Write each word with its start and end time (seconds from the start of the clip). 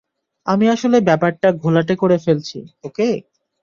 আমি 0.47 0.65
আসলে 0.69 0.97
ব্যাপারটা 1.01 1.47
ঘোলাটে 1.63 1.93
করে 1.95 2.17
ফেলছি, 2.25 2.57
ওকে? 2.83 3.09